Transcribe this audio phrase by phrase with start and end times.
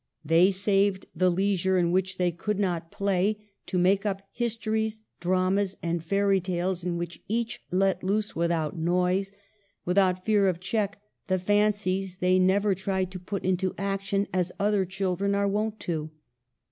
[0.25, 3.65] They saved the leisure in which they could not play 36 EMILY BRONTE.
[3.67, 9.31] to make up histories, dramas, and fairy tales, in which each let loose, without noise,
[9.85, 14.85] without fear of check, the fancies they never tried to put into action as other
[14.85, 16.09] children are wont to.